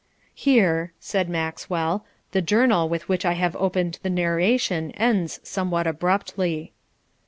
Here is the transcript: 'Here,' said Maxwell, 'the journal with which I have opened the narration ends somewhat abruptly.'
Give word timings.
'Here,' 0.33 0.93
said 0.99 1.29
Maxwell, 1.29 2.03
'the 2.31 2.41
journal 2.41 2.89
with 2.89 3.07
which 3.07 3.23
I 3.23 3.33
have 3.33 3.55
opened 3.55 3.99
the 4.01 4.09
narration 4.09 4.89
ends 4.93 5.39
somewhat 5.43 5.85
abruptly.' 5.85 6.73